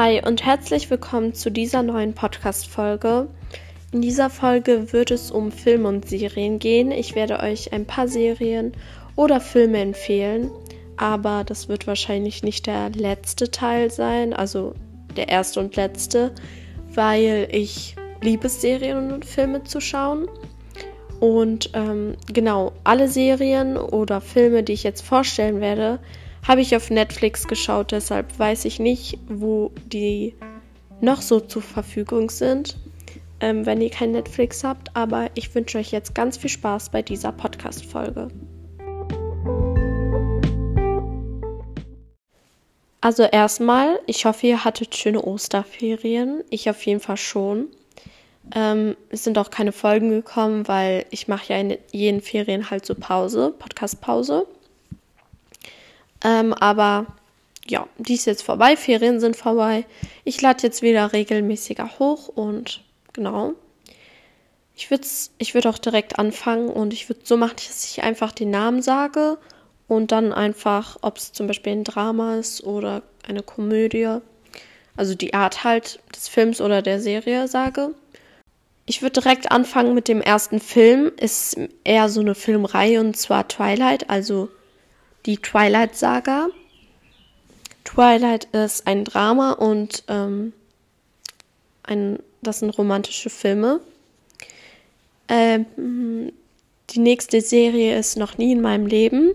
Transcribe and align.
Hi 0.00 0.22
und 0.24 0.46
herzlich 0.46 0.90
willkommen 0.90 1.34
zu 1.34 1.50
dieser 1.50 1.82
neuen 1.82 2.14
Podcast-Folge. 2.14 3.26
In 3.90 4.00
dieser 4.00 4.30
Folge 4.30 4.92
wird 4.92 5.10
es 5.10 5.32
um 5.32 5.50
Filme 5.50 5.88
und 5.88 6.08
Serien 6.08 6.60
gehen. 6.60 6.92
Ich 6.92 7.16
werde 7.16 7.40
euch 7.40 7.72
ein 7.72 7.84
paar 7.84 8.06
Serien 8.06 8.74
oder 9.16 9.40
Filme 9.40 9.80
empfehlen, 9.80 10.52
aber 10.96 11.42
das 11.42 11.68
wird 11.68 11.88
wahrscheinlich 11.88 12.44
nicht 12.44 12.68
der 12.68 12.90
letzte 12.90 13.50
Teil 13.50 13.90
sein, 13.90 14.34
also 14.34 14.76
der 15.16 15.30
erste 15.30 15.58
und 15.58 15.74
letzte, 15.74 16.32
weil 16.94 17.48
ich 17.50 17.96
liebe 18.22 18.48
Serien 18.48 19.10
und 19.10 19.24
Filme 19.24 19.64
zu 19.64 19.80
schauen. 19.80 20.28
Und 21.18 21.70
ähm, 21.74 22.14
genau, 22.32 22.70
alle 22.84 23.08
Serien 23.08 23.76
oder 23.76 24.20
Filme, 24.20 24.62
die 24.62 24.74
ich 24.74 24.84
jetzt 24.84 25.02
vorstellen 25.02 25.60
werde, 25.60 25.98
habe 26.46 26.60
ich 26.60 26.74
auf 26.76 26.90
Netflix 26.90 27.46
geschaut, 27.46 27.92
deshalb 27.92 28.38
weiß 28.38 28.64
ich 28.64 28.78
nicht, 28.78 29.18
wo 29.28 29.72
die 29.86 30.34
noch 31.00 31.22
so 31.22 31.40
zur 31.40 31.62
Verfügung 31.62 32.30
sind, 32.30 32.76
ähm, 33.40 33.66
wenn 33.66 33.80
ihr 33.80 33.90
kein 33.90 34.12
Netflix 34.12 34.64
habt. 34.64 34.94
Aber 34.96 35.30
ich 35.34 35.54
wünsche 35.54 35.78
euch 35.78 35.92
jetzt 35.92 36.14
ganz 36.14 36.36
viel 36.36 36.50
Spaß 36.50 36.90
bei 36.90 37.02
dieser 37.02 37.32
Podcast-Folge. 37.32 38.28
Also 43.00 43.22
erstmal, 43.22 44.00
ich 44.06 44.24
hoffe, 44.24 44.48
ihr 44.48 44.64
hattet 44.64 44.96
schöne 44.96 45.22
Osterferien. 45.22 46.42
Ich 46.50 46.68
auf 46.68 46.84
jeden 46.84 47.00
Fall 47.00 47.16
schon. 47.16 47.68
Ähm, 48.54 48.96
es 49.10 49.24
sind 49.24 49.38
auch 49.38 49.50
keine 49.50 49.72
Folgen 49.72 50.10
gekommen, 50.10 50.66
weil 50.66 51.06
ich 51.10 51.28
mache 51.28 51.52
ja 51.52 51.60
in 51.60 51.78
jeden 51.92 52.20
Ferien 52.20 52.70
halt 52.70 52.84
so 52.84 52.94
Pause, 52.94 53.54
Podcast-Pause. 53.56 54.46
Ähm, 56.28 56.52
aber 56.52 57.06
ja, 57.66 57.86
die 57.96 58.14
ist 58.14 58.26
jetzt 58.26 58.42
vorbei, 58.42 58.76
Ferien 58.76 59.20
sind 59.20 59.36
vorbei. 59.36 59.86
Ich 60.24 60.40
lade 60.40 60.62
jetzt 60.62 60.82
wieder 60.82 61.12
regelmäßiger 61.12 61.98
hoch 61.98 62.28
und 62.28 62.82
genau. 63.12 63.52
Ich 64.74 64.90
würde 64.90 65.06
ich 65.38 65.54
würd 65.54 65.66
auch 65.66 65.78
direkt 65.78 66.18
anfangen 66.18 66.68
und 66.68 66.92
ich 66.92 67.08
würde 67.08 67.22
so 67.24 67.36
machen, 67.36 67.56
dass 67.56 67.84
ich 67.90 68.02
einfach 68.02 68.32
den 68.32 68.50
Namen 68.50 68.82
sage 68.82 69.38
und 69.88 70.12
dann 70.12 70.32
einfach, 70.32 70.98
ob 71.00 71.16
es 71.16 71.32
zum 71.32 71.46
Beispiel 71.46 71.72
ein 71.72 71.84
Drama 71.84 72.36
ist 72.36 72.62
oder 72.62 73.02
eine 73.26 73.42
Komödie, 73.42 74.18
also 74.96 75.14
die 75.14 75.34
Art 75.34 75.64
halt 75.64 76.00
des 76.14 76.28
Films 76.28 76.60
oder 76.60 76.82
der 76.82 77.00
Serie 77.00 77.48
sage. 77.48 77.94
Ich 78.86 79.02
würde 79.02 79.20
direkt 79.20 79.50
anfangen 79.50 79.94
mit 79.94 80.08
dem 80.08 80.22
ersten 80.22 80.60
Film. 80.60 81.12
Ist 81.18 81.58
eher 81.84 82.08
so 82.08 82.20
eine 82.20 82.34
Filmreihe 82.34 83.00
und 83.00 83.16
zwar 83.16 83.46
Twilight, 83.48 84.08
also 84.08 84.48
die 85.26 85.38
Twilight 85.38 85.96
Saga. 85.96 86.48
Twilight 87.84 88.44
ist 88.52 88.86
ein 88.86 89.04
Drama 89.04 89.52
und 89.52 90.04
ähm, 90.08 90.52
ein, 91.82 92.18
das 92.42 92.60
sind 92.60 92.76
romantische 92.76 93.30
Filme. 93.30 93.80
Ähm, 95.28 96.32
die 96.90 97.00
nächste 97.00 97.40
Serie 97.40 97.98
ist 97.98 98.16
Noch 98.16 98.38
nie 98.38 98.52
in 98.52 98.60
meinem 98.60 98.86
Leben. 98.86 99.34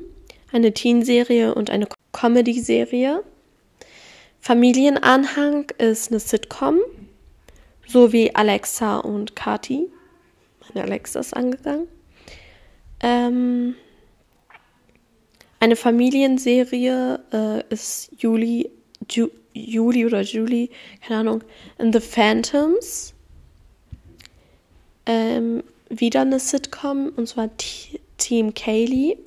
Eine 0.52 0.74
Teen-Serie 0.74 1.56
und 1.56 1.70
eine 1.70 1.88
Comedy-Serie. 2.12 3.24
Familienanhang 4.40 5.70
ist 5.78 6.12
eine 6.12 6.20
Sitcom. 6.20 6.80
So 7.88 8.12
wie 8.12 8.36
Alexa 8.36 8.98
und 8.98 9.36
Kati. 9.36 9.90
Meine 10.74 10.86
Alexa 10.86 11.20
ist 11.20 11.36
angegangen. 11.36 11.88
Ähm, 13.02 13.76
eine 15.64 15.78
Familienserie 15.78 17.22
äh, 17.32 17.64
ist 17.74 18.12
Juli, 18.18 18.70
Ju, 19.10 19.30
Juli 19.54 20.06
oder 20.06 20.20
Julie, 20.20 20.70
keine 21.02 21.22
Ahnung, 21.22 21.44
in 21.78 21.94
The 21.94 22.02
Phantoms. 22.02 23.14
Ähm, 25.06 25.64
wieder 25.88 26.22
eine 26.22 26.42
Sitcom, 26.42 27.14
und 27.16 27.30
zwar 27.30 27.56
T 27.56 28.02
Team 28.18 28.54
Kaylee. 28.54 29.18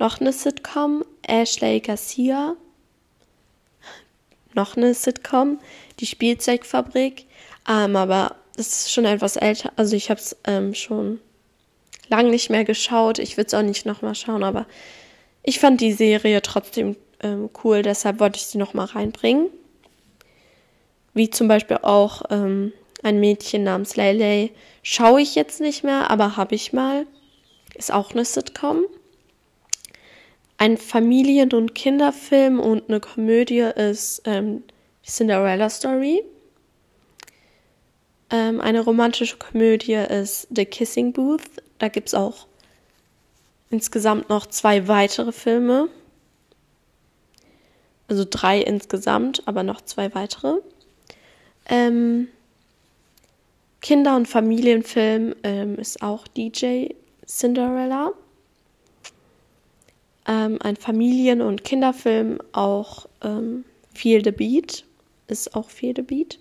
Noch 0.00 0.20
eine 0.20 0.32
Sitcom, 0.32 1.04
Ashley 1.22 1.78
Garcia. 1.78 2.56
Noch 4.54 4.76
eine 4.76 4.92
Sitcom, 4.92 5.60
die 6.00 6.06
Spielzeugfabrik. 6.06 7.26
Ähm, 7.68 7.94
aber 7.94 8.34
das 8.56 8.86
ist 8.86 8.92
schon 8.92 9.04
etwas 9.04 9.36
älter. 9.36 9.72
Also 9.76 9.94
ich 9.94 10.10
habe 10.10 10.18
es 10.18 10.36
ähm, 10.44 10.74
schon 10.74 11.20
lang 12.08 12.30
nicht 12.30 12.50
mehr 12.50 12.64
geschaut. 12.64 13.18
Ich 13.18 13.36
würde 13.36 13.48
es 13.48 13.54
auch 13.54 13.62
nicht 13.62 13.86
nochmal 13.86 14.14
schauen, 14.14 14.42
aber 14.42 14.66
ich 15.42 15.58
fand 15.58 15.80
die 15.80 15.92
Serie 15.92 16.42
trotzdem 16.42 16.96
ähm, 17.22 17.50
cool, 17.62 17.82
deshalb 17.82 18.20
wollte 18.20 18.38
ich 18.38 18.46
sie 18.46 18.58
nochmal 18.58 18.86
reinbringen. 18.86 19.48
Wie 21.14 21.30
zum 21.30 21.48
Beispiel 21.48 21.78
auch 21.82 22.22
ähm, 22.30 22.72
ein 23.02 23.20
Mädchen 23.20 23.64
namens 23.64 23.96
Lele. 23.96 24.50
Schaue 24.82 25.20
ich 25.20 25.34
jetzt 25.34 25.60
nicht 25.60 25.84
mehr, 25.84 26.10
aber 26.10 26.36
habe 26.36 26.54
ich 26.54 26.72
mal. 26.72 27.06
Ist 27.74 27.92
auch 27.92 28.12
eine 28.12 28.24
Sitcom. 28.24 28.84
Ein 30.58 30.76
Familien- 30.76 31.52
und 31.52 31.74
Kinderfilm 31.74 32.60
und 32.60 32.88
eine 32.88 33.00
Komödie 33.00 33.60
ist 33.60 34.22
ähm, 34.24 34.62
Cinderella 35.04 35.68
Story. 35.68 36.22
Ähm, 38.30 38.60
eine 38.60 38.80
romantische 38.80 39.36
Komödie 39.36 39.94
ist 39.94 40.48
The 40.50 40.64
Kissing 40.64 41.12
Booth. 41.12 41.42
Da 41.78 41.88
gibt 41.88 42.08
es 42.08 42.14
auch 42.14 42.46
insgesamt 43.70 44.28
noch 44.28 44.46
zwei 44.46 44.88
weitere 44.88 45.32
Filme. 45.32 45.88
Also 48.08 48.24
drei 48.28 48.60
insgesamt, 48.60 49.42
aber 49.46 49.62
noch 49.62 49.80
zwei 49.80 50.14
weitere. 50.14 50.60
Ähm, 51.66 52.28
Kinder- 53.80 54.16
und 54.16 54.28
Familienfilm 54.28 55.34
ähm, 55.42 55.76
ist 55.76 56.02
auch 56.02 56.26
DJ 56.28 56.88
Cinderella. 57.26 58.12
Ähm, 60.26 60.58
ein 60.62 60.76
Familien- 60.76 61.42
und 61.42 61.64
Kinderfilm 61.64 62.38
auch 62.52 63.06
ähm, 63.22 63.64
Feel 63.94 64.24
the 64.24 64.30
Beat 64.30 64.84
ist 65.28 65.54
auch 65.54 65.70
Feel 65.70 65.94
the 65.96 66.02
Beat. 66.02 66.38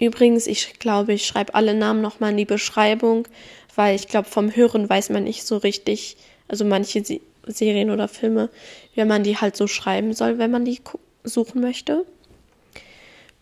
Übrigens, 0.00 0.46
ich 0.46 0.78
glaube, 0.78 1.12
ich 1.12 1.26
schreibe 1.26 1.54
alle 1.54 1.74
Namen 1.74 2.00
nochmal 2.00 2.30
in 2.30 2.38
die 2.38 2.46
Beschreibung, 2.46 3.28
weil 3.76 3.94
ich 3.94 4.08
glaube, 4.08 4.28
vom 4.28 4.56
Hören 4.56 4.88
weiß 4.88 5.10
man 5.10 5.24
nicht 5.24 5.44
so 5.44 5.58
richtig, 5.58 6.16
also 6.48 6.64
manche 6.64 7.04
Se 7.04 7.20
Serien 7.46 7.90
oder 7.90 8.06
Filme, 8.06 8.50
wie 8.94 9.04
man 9.04 9.22
die 9.22 9.36
halt 9.36 9.56
so 9.56 9.66
schreiben 9.66 10.12
soll, 10.12 10.38
wenn 10.38 10.50
man 10.50 10.64
die 10.64 10.80
suchen 11.24 11.60
möchte. 11.60 12.04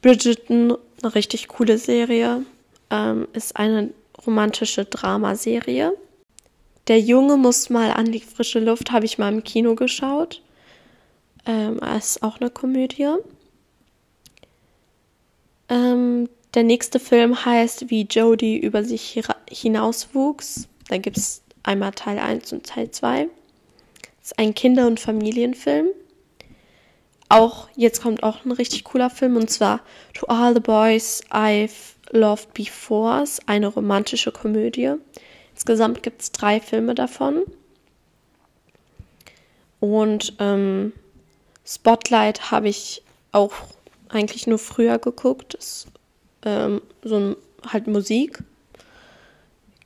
Bridgerton, 0.02 0.76
eine 1.02 1.14
richtig 1.14 1.48
coole 1.48 1.78
Serie, 1.78 2.44
ähm, 2.90 3.26
ist 3.32 3.56
eine 3.56 3.90
romantische 4.24 4.84
Dramaserie. 4.84 5.92
Der 6.86 7.00
Junge 7.00 7.36
muss 7.36 7.70
mal 7.70 7.90
an 7.90 8.12
die 8.12 8.20
frische 8.20 8.60
Luft, 8.60 8.92
habe 8.92 9.04
ich 9.04 9.18
mal 9.18 9.32
im 9.32 9.42
Kino 9.42 9.74
geschaut. 9.74 10.42
Ähm, 11.44 11.80
ist 11.96 12.22
auch 12.22 12.40
eine 12.40 12.50
Komödie. 12.50 13.08
Ähm, 15.68 16.28
der 16.54 16.62
nächste 16.62 16.98
Film 16.98 17.44
heißt 17.44 17.90
Wie 17.90 18.02
Jodie 18.02 18.58
über 18.58 18.84
sich 18.84 19.22
hinauswuchs. 19.50 20.68
Da 20.88 20.98
gibt 20.98 21.16
es 21.16 21.42
einmal 21.62 21.92
Teil 21.92 22.18
1 22.18 22.52
und 22.52 22.66
Teil 22.66 22.90
2. 22.90 23.28
Das 24.20 24.32
ist 24.32 24.38
ein 24.38 24.54
Kinder- 24.54 24.86
und 24.86 25.00
Familienfilm. 25.00 25.88
Auch, 27.28 27.68
jetzt 27.76 28.02
kommt 28.02 28.22
auch 28.22 28.44
ein 28.44 28.52
richtig 28.52 28.84
cooler 28.84 29.10
Film 29.10 29.36
und 29.36 29.50
zwar 29.50 29.80
To 30.14 30.26
All 30.26 30.54
the 30.54 30.60
Boys 30.60 31.22
I've 31.30 31.94
Loved 32.10 32.54
Before, 32.54 33.22
ist 33.22 33.46
eine 33.48 33.66
romantische 33.66 34.32
Komödie. 34.32 34.94
Insgesamt 35.52 36.02
gibt 36.02 36.22
es 36.22 36.32
drei 36.32 36.60
Filme 36.60 36.94
davon. 36.94 37.42
Und 39.80 40.34
ähm, 40.38 40.92
Spotlight 41.66 42.50
habe 42.50 42.68
ich 42.68 43.02
auch 43.32 43.52
eigentlich 44.08 44.46
nur 44.46 44.58
früher 44.58 44.98
geguckt. 44.98 45.54
Das 45.54 45.86
ähm, 46.48 46.82
so 47.02 47.16
ein, 47.16 47.36
halt 47.66 47.86
Musik. 47.86 48.42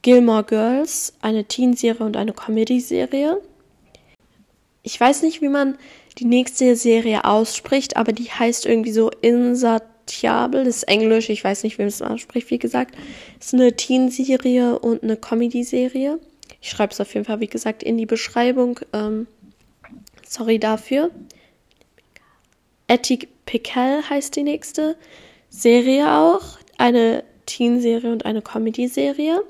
Gilmore 0.02 0.44
Girls, 0.44 1.14
eine 1.22 1.44
Teen-Serie 1.44 2.04
und 2.04 2.16
eine 2.16 2.32
Comedy-Serie. 2.32 3.40
Ich 4.82 4.98
weiß 4.98 5.22
nicht, 5.22 5.40
wie 5.42 5.48
man 5.48 5.78
die 6.18 6.24
nächste 6.24 6.74
Serie 6.74 7.24
ausspricht, 7.24 7.96
aber 7.96 8.12
die 8.12 8.30
heißt 8.30 8.66
irgendwie 8.66 8.90
so 8.90 9.10
Insatiable, 9.20 10.64
das 10.64 10.78
ist 10.78 10.88
Englisch, 10.88 11.30
ich 11.30 11.44
weiß 11.44 11.62
nicht, 11.62 11.78
wie 11.78 11.82
man 11.82 11.88
es 11.88 12.02
ausspricht, 12.02 12.50
wie 12.50 12.58
gesagt. 12.58 12.96
Es 13.38 13.46
ist 13.46 13.54
eine 13.54 13.76
Teen-Serie 13.76 14.78
und 14.80 15.04
eine 15.04 15.16
Comedy-Serie. 15.16 16.18
Ich 16.60 16.70
schreibe 16.70 16.92
es 16.92 17.00
auf 17.00 17.14
jeden 17.14 17.26
Fall, 17.26 17.40
wie 17.40 17.48
gesagt, 17.48 17.84
in 17.84 17.96
die 17.96 18.06
Beschreibung. 18.06 18.80
Ähm, 18.92 19.28
sorry 20.26 20.58
dafür. 20.58 21.10
Etty 22.88 23.28
Pickell 23.46 24.02
heißt 24.02 24.34
die 24.36 24.42
nächste. 24.42 24.96
Serie 25.52 26.10
auch, 26.10 26.58
eine 26.78 27.24
Teen-Serie 27.44 28.10
und 28.10 28.24
eine 28.24 28.40
Comedy-Serie. 28.40 29.42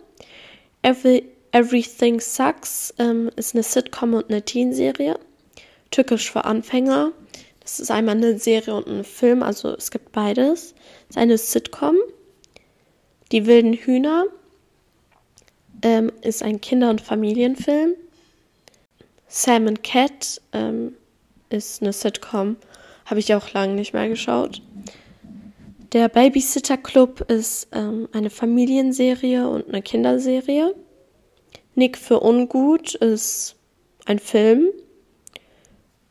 Every, 0.83 1.25
Everything 1.53 2.19
Sucks 2.21 2.93
ähm, 2.99 3.31
ist 3.37 3.55
eine 3.55 3.63
Sitcom 3.63 4.15
und 4.15 4.29
eine 4.29 4.43
Teen-Serie. 4.43 5.17
Tückisch 5.93 6.33
für 6.33 6.45
Anfänger 6.45 7.13
Das 7.61 7.79
ist 7.79 7.91
einmal 7.93 8.17
eine 8.17 8.37
Serie 8.39 8.75
und 8.75 8.89
ein 8.89 9.05
Film, 9.05 9.45
also 9.45 9.75
es 9.77 9.93
gibt 9.93 10.11
beides. 10.11 10.75
Es 11.09 11.11
ist 11.11 11.19
eine 11.19 11.39
Sitcom. 11.39 11.97
Die 13.31 13.47
wilden 13.47 13.75
Hühner 13.75 14.25
ähm, 15.83 16.11
ist 16.23 16.43
ein 16.43 16.61
Kinder- 16.61 16.91
und 16.91 17.01
Familienfilm. 17.01 17.95
Sam 19.29 19.69
and 19.69 19.85
Cat 19.85 20.41
ähm, 20.53 20.97
ist 21.49 21.81
eine 21.81 21.93
Sitcom. 21.93 22.57
Habe 23.05 23.21
ich 23.21 23.35
auch 23.35 23.53
lange 23.53 23.75
nicht 23.75 23.93
mehr 23.93 24.09
geschaut. 24.09 24.63
Der 25.93 26.09
Babysitter 26.09 26.79
Club 26.79 27.21
ist 27.31 27.69
ähm, 27.73 28.09
eine 28.13 28.31
Familienserie 28.31 29.47
und 29.47 29.69
eine 29.69 29.83
Kinderserie. 29.83 30.75
Nick 31.75 31.99
für 31.99 32.23
Ungut 32.23 32.95
ist 32.95 33.57
ein 34.07 34.19
Film, 34.19 34.69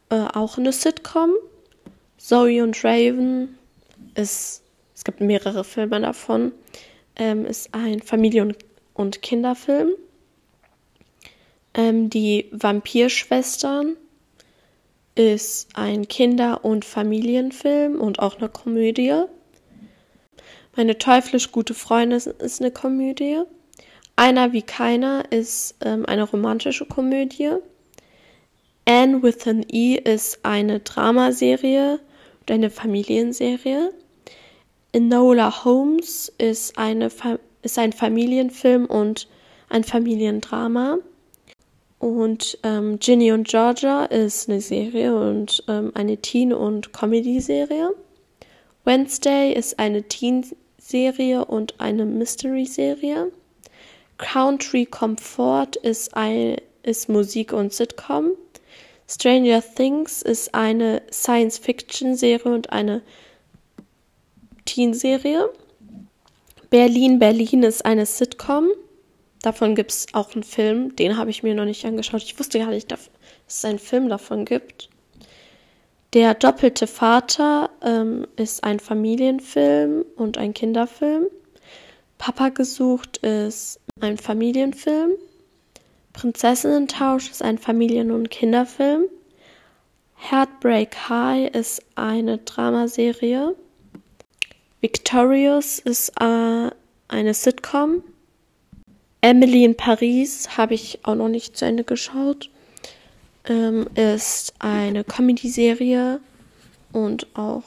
äh, 0.10 0.28
auch 0.33 0.60
eine 0.60 0.72
Sitcom. 0.72 1.31
Zoe 2.18 2.62
und 2.62 2.83
Raven 2.83 3.57
ist, 4.13 4.62
es 4.94 5.04
gibt 5.04 5.19
mehrere 5.19 5.63
Filme 5.63 6.00
davon, 6.00 6.51
ähm, 7.16 7.45
ist 7.45 7.74
ein 7.74 8.04
Familien- 8.04 8.56
und 8.94 9.24
Kinderfilm. 9.24 9.94
Ähm, 11.74 12.12
die 12.12 12.50
Vampirschwestern 12.51 13.98
ist 15.16 15.69
ein 15.74 16.07
Kinder- 16.07 16.63
und 16.63 16.86
Familienfilm 16.86 18.00
und 18.00 18.19
auch 18.19 18.38
eine 18.38 18.50
Komödie. 18.50 19.25
Meine 20.75 20.97
teuflisch 20.97 21.51
gute 21.51 21.73
Freundin 21.73 22.19
ist 22.39 22.62
eine 22.62 22.71
Komödie. 22.71 23.41
Einer 24.15 24.53
wie 24.53 24.62
keiner 24.62 25.31
ist 25.31 25.75
ähm, 25.81 26.06
eine 26.06 26.23
romantische 26.23 26.85
Komödie. 26.85 27.51
Anne 28.85 29.21
with 29.21 29.47
an 29.47 29.65
E 29.69 29.95
ist 29.95 30.39
eine 30.44 30.79
Dramaserie 30.79 32.00
und 32.39 32.51
eine 32.51 32.69
Familienserie. 32.69 33.91
Enola 34.94 35.63
Holmes 35.63 36.31
ist, 36.38 36.77
eine 36.77 37.09
ist 37.62 37.77
ein 37.77 37.94
Familienfilm 37.94 38.85
und 38.85 39.27
ein 39.69 39.83
Familiendrama. 39.83 40.97
Und 42.00 42.57
ähm, 42.63 42.97
Ginny 43.00 43.31
und 43.31 43.47
Georgia 43.47 44.06
ist 44.06 44.50
eine 44.50 44.59
Serie 44.59 45.15
und 45.15 45.63
ähm, 45.68 45.91
eine 45.94 46.18
Teen- 46.18 46.53
und 46.53 46.94
Comedy-Serie. 46.94 47.91
Wednesday 48.83 49.53
ist 49.53 49.77
eine 49.77 50.01
Teen-Serie 50.92 51.46
und 51.46 51.80
eine 51.80 52.06
Mystery-Serie. 52.06 53.32
Country 54.18 54.86
Comfort 54.86 55.78
ist, 55.82 56.16
ein, 56.16 56.58
ist 56.84 57.08
Musik 57.08 57.54
und 57.54 57.72
Sitcom. 57.72 58.32
Stranger 59.08 59.64
Things 59.76 60.22
ist 60.22 60.54
eine 60.54 61.02
Science-Fiction-Serie 61.12 62.54
und 62.54 62.72
eine 62.72 63.02
Teen-Serie. 64.66 65.50
Berlin, 66.70 67.20
Berlin 67.20 67.64
ist 67.64 67.86
eine 67.86 68.06
Sitcom. 68.06 68.68
Davon 69.42 69.76
gibt 69.76 69.92
es 69.92 70.08
auch 70.14 70.34
einen 70.34 70.44
Film. 70.44 70.96
Den 70.98 71.18
habe 71.18 71.30
ich 71.30 71.42
mir 71.42 71.56
noch 71.56 71.66
nicht 71.66 71.86
angeschaut. 71.86 72.22
Ich 72.24 72.38
wusste 72.38 72.60
gar 72.60 72.70
nicht, 72.70 72.92
dass 72.92 73.10
es 73.48 73.64
einen 73.64 73.80
Film 73.80 74.10
davon 74.10 74.44
gibt. 74.44 74.90
Der 76.13 76.34
doppelte 76.34 76.88
Vater 76.88 77.69
ähm, 77.81 78.28
ist 78.36 78.66
ein 78.66 78.81
Familienfilm 78.81 80.04
und 80.18 80.38
ein 80.38 80.54
Kinderfilm. 80.54 81.28
Papa 82.18 82.50
gesucht 82.50 83.18
ist 83.18 83.80
ein 84.02 84.18
Familienfilm. 84.18 85.12
Prinzessinnentausch 86.12 87.31
ist 87.31 87.42
ein 87.42 87.58
Familien- 87.58 88.12
und 88.12 88.30
Kinderfilm. 88.30 89.06
Heartbreak 90.18 91.10
High 91.10 91.56
ist 91.56 91.81
eine 91.96 92.40
Dramaserie. 92.40 93.56
Victorious 94.81 95.80
ist 95.80 96.10
äh, 96.19 96.72
eine 97.07 97.34
Sitcom. 97.34 98.04
Emily 99.22 99.64
in 99.64 99.78
Paris 99.78 100.57
habe 100.57 100.74
ich 100.74 101.00
auch 101.04 101.16
noch 101.16 101.30
nicht 101.30 101.56
zu 101.56 101.66
Ende 101.66 101.86
geschaut. 101.86 102.50
Ähm, 103.46 103.88
ist 103.96 104.54
eine 104.60 105.04
Comedy-Serie 105.04 106.20
und 106.92 107.28
auch 107.36 107.64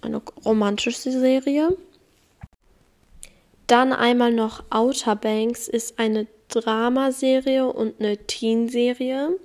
eine 0.00 0.20
romantische 0.44 1.12
Serie. 1.12 1.76
Dann 3.66 3.92
einmal 3.92 4.32
noch 4.32 4.64
Outer 4.70 5.16
Banks 5.16 5.68
ist 5.68 5.98
eine 5.98 6.26
Dramaserie 6.48 7.66
und 7.66 8.00
eine 8.00 8.18
Teen-Serie. 8.18 9.38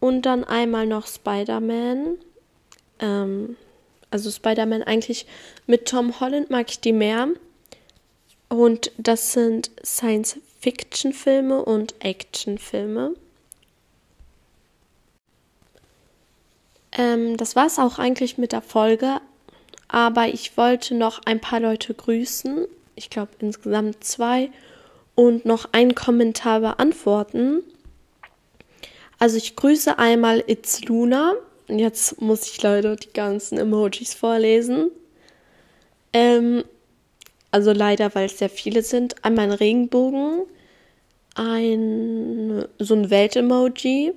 Und 0.00 0.22
dann 0.22 0.42
einmal 0.42 0.86
noch 0.86 1.06
Spider-Man. 1.06 2.18
Ähm, 2.98 3.56
also 4.10 4.30
Spider-Man 4.30 4.82
eigentlich 4.82 5.26
mit 5.66 5.86
Tom 5.86 6.18
Holland 6.18 6.50
mag 6.50 6.70
ich 6.70 6.80
die 6.80 6.92
mehr. 6.92 7.28
Und 8.48 8.90
das 8.98 9.32
sind 9.32 9.70
Science-Fiction-Filme 9.84 11.64
und 11.64 11.94
Action-Filme. 12.00 13.14
Ähm, 17.12 17.36
das 17.36 17.56
war 17.56 17.66
es 17.66 17.78
auch 17.78 17.98
eigentlich 17.98 18.38
mit 18.38 18.52
der 18.52 18.62
Folge. 18.62 19.20
Aber 19.88 20.28
ich 20.28 20.56
wollte 20.56 20.94
noch 20.94 21.20
ein 21.24 21.40
paar 21.40 21.60
Leute 21.60 21.94
grüßen. 21.94 22.66
Ich 22.94 23.10
glaube 23.10 23.32
insgesamt 23.40 24.04
zwei. 24.04 24.50
Und 25.14 25.44
noch 25.44 25.68
einen 25.72 25.94
Kommentar 25.94 26.60
beantworten. 26.60 27.62
Also 29.18 29.36
ich 29.36 29.56
grüße 29.56 29.98
einmal 29.98 30.42
It's 30.46 30.84
Luna. 30.84 31.34
Jetzt 31.68 32.20
muss 32.20 32.50
ich 32.50 32.62
leider 32.62 32.96
die 32.96 33.12
ganzen 33.12 33.58
Emojis 33.58 34.14
vorlesen. 34.14 34.90
Ähm, 36.12 36.64
also 37.50 37.72
leider, 37.72 38.14
weil 38.14 38.26
es 38.26 38.38
sehr 38.38 38.50
viele 38.50 38.82
sind. 38.82 39.24
Einmal 39.24 39.46
ein 39.46 39.52
Regenbogen, 39.52 40.42
ein 41.34 42.64
so 42.78 42.94
ein 42.94 43.10
Welt-Emoji, 43.10 44.12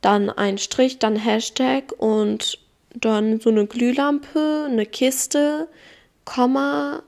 dann 0.00 0.30
ein 0.30 0.58
Strich, 0.58 0.98
dann 0.98 1.16
Hashtag 1.16 1.92
und 1.98 2.58
dann 2.94 3.40
so 3.40 3.50
eine 3.50 3.66
Glühlampe, 3.66 4.66
eine 4.68 4.86
Kiste, 4.86 5.68
Komma, 6.24 7.02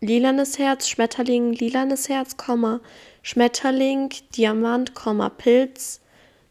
lilanes 0.00 0.58
Herz, 0.58 0.88
Schmetterling, 0.88 1.52
lilanes 1.52 2.08
Herz, 2.08 2.36
Komma, 2.36 2.80
Schmetterling, 3.22 4.10
Diamant, 4.36 4.94
Komma, 4.94 5.30
Pilz, 5.30 6.00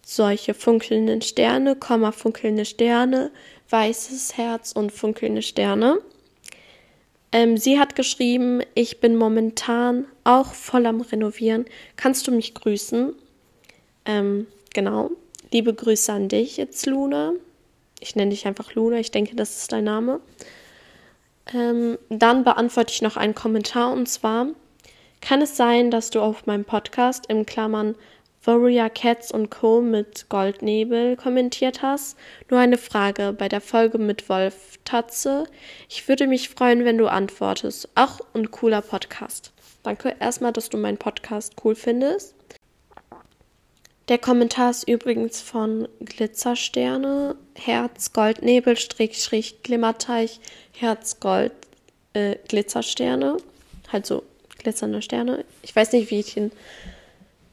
solche 0.05 0.53
funkelnden 0.53 1.21
Sterne, 1.21 1.75
Komma, 1.75 2.11
funkelnde 2.11 2.65
Sterne, 2.65 3.31
weißes 3.69 4.37
Herz 4.37 4.71
und 4.71 4.91
funkelnde 4.91 5.41
Sterne. 5.41 5.99
Ähm, 7.31 7.57
sie 7.57 7.79
hat 7.79 7.95
geschrieben, 7.95 8.61
ich 8.75 8.99
bin 8.99 9.15
momentan 9.15 10.05
auch 10.23 10.53
voll 10.53 10.85
am 10.85 11.01
Renovieren. 11.01 11.65
Kannst 11.95 12.27
du 12.27 12.31
mich 12.31 12.53
grüßen? 12.53 13.15
Ähm, 14.05 14.47
genau. 14.73 15.09
Liebe 15.53 15.72
Grüße 15.72 16.12
an 16.12 16.29
dich 16.29 16.57
jetzt, 16.57 16.88
Luna. 16.88 17.33
Ich 18.00 18.15
nenne 18.15 18.31
dich 18.31 18.48
einfach 18.48 18.74
Luna. 18.74 18.98
Ich 18.98 19.12
denke, 19.12 19.36
das 19.36 19.55
ist 19.55 19.72
dein 19.72 19.83
Name. 19.83 20.19
Ähm, 21.53 22.00
dann 22.10 22.43
beantworte 22.43 22.91
ich 22.91 23.03
noch 23.03 23.17
einen 23.17 23.36
Kommentar 23.36 23.93
und 23.93 24.10
zwar 24.10 24.48
kann 25.22 25.43
es 25.43 25.55
sein, 25.55 25.91
dass 25.91 26.10
du 26.10 26.22
auf 26.22 26.48
meinem 26.48 26.65
Podcast 26.65 27.27
im 27.27 27.45
Klammern 27.45 27.93
Warrior 28.43 28.89
Cats 28.89 29.31
und 29.31 29.51
Co. 29.51 29.79
mit 29.79 30.27
Goldnebel 30.27 31.15
kommentiert 31.17 31.83
hast. 31.83 32.17
Nur 32.50 32.60
eine 32.60 32.79
Frage 32.79 33.31
bei 33.31 33.48
der 33.48 33.62
Folge 33.62 34.00
mit 34.00 34.29
Wolf 34.29 34.79
Tatze. 34.86 35.45
Ich 35.88 36.07
würde 36.07 36.25
mich 36.25 36.50
freuen, 36.50 36.83
wenn 36.83 36.98
du 36.98 37.07
antwortest. 37.07 37.89
Auch 37.93 38.22
ein 38.33 38.50
cooler 38.50 38.81
Podcast. 38.81 39.53
Danke 39.83 40.15
erstmal, 40.19 40.51
dass 40.51 40.69
du 40.69 40.77
meinen 40.77 40.98
Podcast 40.98 41.53
cool 41.63 41.75
findest. 41.75 42.33
Der 44.10 44.17
Kommentar 44.17 44.72
ist 44.72 44.88
übrigens 44.88 45.39
von 45.39 45.88
Glitzersterne, 46.01 47.36
Herz, 47.55 48.12
Goldnebel, 48.12 48.75
Strich, 48.75 49.22
Strich, 49.22 49.63
Glimmerteich, 49.63 50.41
Herz, 50.74 51.22
Gold, 51.22 51.53
äh, 52.13 52.36
Glitzersterne. 52.48 53.38
Halt 53.91 54.05
so 54.05 54.24
glitzernde 54.57 55.01
Sterne. 55.01 55.45
Ich 55.62 55.75
weiß 55.75 55.93
nicht, 55.93 56.12
wie 56.12 56.19
ich 56.19 56.33
den 56.33 56.51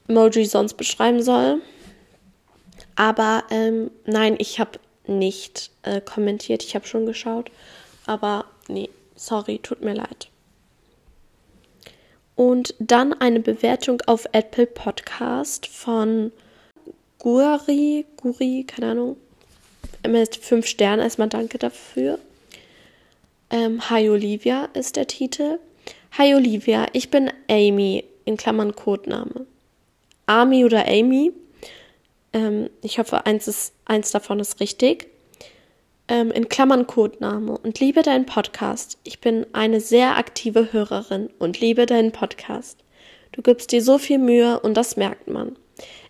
Emoji 0.09 0.45
sonst 0.45 0.75
beschreiben 0.75 1.23
soll. 1.23 1.61
Aber 2.97 3.45
ähm, 3.51 3.91
nein, 4.05 4.35
ich 4.39 4.59
habe 4.59 4.81
nicht 5.07 5.71
äh, 5.83 6.01
kommentiert. 6.01 6.65
Ich 6.65 6.75
habe 6.75 6.87
schon 6.87 7.07
geschaut. 7.07 7.51
Aber 8.07 8.45
nee, 8.67 8.91
sorry, 9.15 9.61
tut 9.63 9.83
mir 9.83 9.95
leid. 9.95 10.29
Und 12.41 12.75
dann 12.79 13.13
eine 13.13 13.41
Bewertung 13.41 14.01
auf 14.07 14.25
Apple 14.33 14.65
Podcast 14.65 15.67
von 15.67 16.33
Guri, 17.19 18.07
Guri, 18.17 18.65
keine 18.67 18.93
Ahnung. 18.93 19.19
Mit 20.09 20.37
fünf 20.37 20.67
Sternen. 20.67 21.03
Erstmal 21.03 21.29
danke 21.29 21.59
dafür. 21.59 22.19
Ähm, 23.51 23.91
Hi 23.91 24.09
Olivia 24.09 24.71
ist 24.73 24.97
der 24.97 25.07
Titel. 25.07 25.59
Hi 26.17 26.35
Olivia, 26.35 26.87
ich 26.95 27.11
bin 27.11 27.31
Amy, 27.51 28.05
in 28.25 28.39
Klammern 28.39 28.75
Codename. 28.75 29.45
Ami 30.25 30.65
oder 30.65 30.89
Amy. 30.89 31.35
Ähm, 32.33 32.71
ich 32.81 32.99
hoffe, 32.99 33.27
eins, 33.27 33.49
ist, 33.49 33.75
eins 33.85 34.13
davon 34.13 34.41
ist 34.41 34.61
richtig. 34.61 35.09
Ähm, 36.11 36.31
in 36.33 36.49
Klammern 36.49 36.87
Codename 36.87 37.57
und 37.57 37.81
liebe 37.81 38.03
deinen 38.03 38.27
Podcast. 38.27 38.99
Ich 39.05 39.21
bin 39.21 39.47
eine 39.55 39.81
sehr 39.81 40.19
aktive 40.19 40.73
Hörerin 40.73 41.31
und 41.39 41.61
liebe 41.61 41.87
deinen 41.87 42.13
Podcast. 42.13 42.85
Du 43.33 43.41
gibst 43.41 43.73
dir 43.73 43.81
so 43.81 43.97
viel 43.97 44.19
Mühe 44.19 44.61
und 44.61 44.77
das 44.77 44.97
merkt 44.97 45.29
man. 45.29 45.57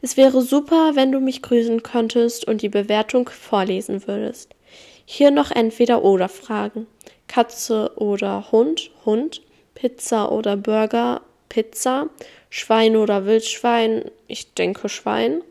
Es 0.03 0.17
wäre 0.17 0.41
super, 0.43 0.93
wenn 0.95 1.13
du 1.13 1.21
mich 1.21 1.43
grüßen 1.43 1.83
könntest 1.83 2.49
und 2.49 2.63
die 2.63 2.71
Bewertung 2.71 3.29
vorlesen 3.29 4.09
würdest. 4.09 4.57
Hier 5.05 5.31
noch 5.31 5.51
entweder 5.51 6.03
oder 6.03 6.29
Fragen. 6.29 6.87
Katze 7.29 7.93
oder 7.97 8.51
Hund, 8.51 8.91
Hund, 9.05 9.43
Pizza 9.75 10.33
oder 10.33 10.57
Burger, 10.57 11.21
Pizza, 11.49 12.09
Schwein 12.49 12.97
oder 12.97 13.27
Wildschwein, 13.27 14.11
ich 14.27 14.55
denke 14.55 14.89
Schwein. 14.89 15.43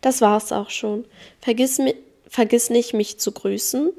Das 0.00 0.20
war's 0.20 0.52
auch 0.52 0.70
schon. 0.70 1.04
Vergiss, 1.40 1.78
vergiss 2.32 2.70
nicht, 2.70 2.94
mich 2.94 3.18
zu 3.18 3.30
grüßen. 3.30 3.92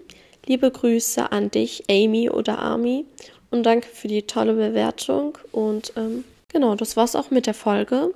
Liebe 0.48 0.70
Grüße 0.70 1.32
an 1.32 1.52
dich, 1.52 1.84
Amy 1.90 2.30
oder 2.30 2.60
Ami. 2.60 3.06
Und 3.52 3.64
danke 3.64 3.88
für 3.88 4.08
die 4.08 4.24
tolle 4.24 4.56
Bewertung. 4.56 5.38
Und 5.52 5.94
ähm, 5.96 6.26
genau, 6.50 6.76
das 6.76 6.98
war's 6.98 7.16
auch 7.16 7.30
mit 7.30 7.46
der 7.46 7.54
Folge. 7.54 8.14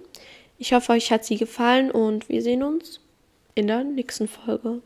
Ich 0.57 0.73
hoffe, 0.73 0.93
euch 0.93 1.11
hat 1.11 1.23
sie 1.23 1.37
gefallen 1.37 1.91
und 1.91 2.29
wir 2.29 2.41
sehen 2.41 2.63
uns 2.63 2.99
in 3.53 3.67
der 3.67 3.83
nächsten 3.83 4.27
Folge. 4.27 4.81